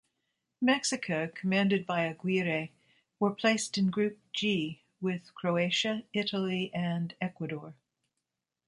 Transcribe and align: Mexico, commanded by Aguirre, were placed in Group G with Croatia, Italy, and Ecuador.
Mexico, 0.63 1.27
commanded 1.27 1.85
by 1.85 2.01
Aguirre, 2.05 2.71
were 3.19 3.35
placed 3.35 3.77
in 3.77 3.91
Group 3.91 4.17
G 4.33 4.81
with 4.99 5.31
Croatia, 5.35 6.01
Italy, 6.11 6.71
and 6.73 7.13
Ecuador. 7.21 7.75